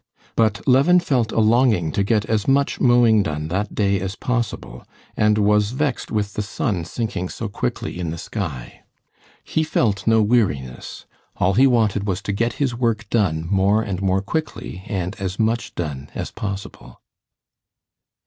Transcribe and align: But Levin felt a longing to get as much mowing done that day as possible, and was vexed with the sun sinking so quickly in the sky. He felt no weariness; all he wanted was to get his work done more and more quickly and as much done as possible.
But 0.35 0.67
Levin 0.67 0.99
felt 0.99 1.31
a 1.31 1.39
longing 1.39 1.91
to 1.91 2.03
get 2.03 2.25
as 2.25 2.47
much 2.47 2.81
mowing 2.81 3.21
done 3.21 3.49
that 3.49 3.75
day 3.75 3.99
as 3.99 4.15
possible, 4.15 4.83
and 5.15 5.37
was 5.37 5.73
vexed 5.73 6.09
with 6.09 6.33
the 6.33 6.41
sun 6.41 6.85
sinking 6.85 7.29
so 7.29 7.47
quickly 7.47 7.99
in 7.99 8.09
the 8.09 8.17
sky. 8.17 8.81
He 9.43 9.61
felt 9.63 10.07
no 10.07 10.23
weariness; 10.23 11.05
all 11.35 11.53
he 11.53 11.67
wanted 11.67 12.07
was 12.07 12.23
to 12.23 12.31
get 12.33 12.53
his 12.53 12.73
work 12.73 13.11
done 13.11 13.45
more 13.51 13.83
and 13.83 14.01
more 14.01 14.23
quickly 14.23 14.81
and 14.87 15.15
as 15.21 15.37
much 15.37 15.75
done 15.75 16.09
as 16.15 16.31
possible. 16.31 16.99